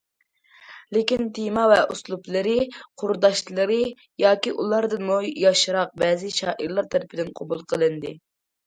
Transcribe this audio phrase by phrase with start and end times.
[0.95, 2.55] لېكىن تېما ۋە ئۇسلۇبلىرى
[3.03, 3.79] قۇرداشلىرى
[4.25, 8.19] ياكى ئۇلاردىنمۇ ياشراق بەزى شائىرلار تەرىپىدىن قوبۇل قىلىندى.